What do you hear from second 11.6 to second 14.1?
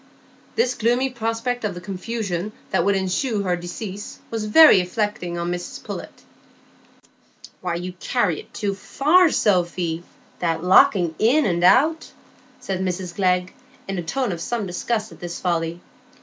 out," said Mrs Glegg, in a